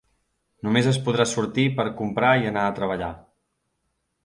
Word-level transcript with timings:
Només 0.67 0.89
es 0.91 0.97
podrà 1.09 1.27
sortir 1.33 1.67
per 1.77 1.85
a 1.91 1.93
comprar 2.01 2.33
i 2.47 2.51
anar 2.55 2.65
a 2.71 2.75
treballar. 2.83 3.13